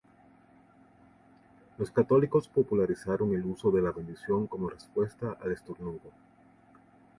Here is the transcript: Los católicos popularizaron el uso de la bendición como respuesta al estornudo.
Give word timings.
Los 1.77 1.91
católicos 1.91 2.47
popularizaron 2.47 3.35
el 3.35 3.45
uso 3.45 3.69
de 3.69 3.83
la 3.83 3.91
bendición 3.91 4.47
como 4.47 4.67
respuesta 4.67 5.37
al 5.39 5.51
estornudo. 5.51 6.09